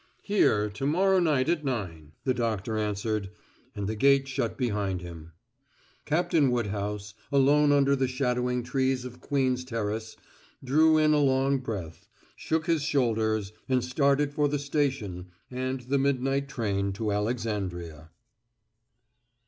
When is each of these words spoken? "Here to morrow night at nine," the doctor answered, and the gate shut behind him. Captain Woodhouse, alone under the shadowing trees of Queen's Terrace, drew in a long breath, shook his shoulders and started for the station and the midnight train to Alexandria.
"Here 0.23 0.67
to 0.71 0.87
morrow 0.87 1.19
night 1.19 1.47
at 1.47 1.63
nine," 1.63 2.13
the 2.23 2.33
doctor 2.33 2.75
answered, 2.75 3.29
and 3.75 3.85
the 3.85 3.93
gate 3.95 4.27
shut 4.27 4.57
behind 4.57 5.01
him. 5.03 5.33
Captain 6.05 6.49
Woodhouse, 6.49 7.13
alone 7.31 7.71
under 7.71 7.95
the 7.95 8.07
shadowing 8.07 8.63
trees 8.63 9.05
of 9.05 9.21
Queen's 9.21 9.63
Terrace, 9.63 10.17
drew 10.63 10.97
in 10.97 11.13
a 11.13 11.19
long 11.19 11.59
breath, 11.59 12.07
shook 12.35 12.65
his 12.65 12.81
shoulders 12.81 13.53
and 13.69 13.83
started 13.83 14.33
for 14.33 14.47
the 14.47 14.57
station 14.57 15.27
and 15.51 15.81
the 15.81 15.99
midnight 15.99 16.49
train 16.49 16.93
to 16.93 17.11
Alexandria. 17.11 18.09